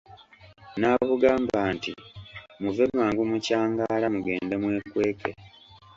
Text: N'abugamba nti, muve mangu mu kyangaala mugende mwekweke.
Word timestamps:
N'abugamba 0.79 1.59
nti, 1.75 1.91
muve 2.61 2.85
mangu 2.95 3.21
mu 3.31 3.37
kyangaala 3.45 4.07
mugende 4.15 4.55
mwekweke. 4.61 5.29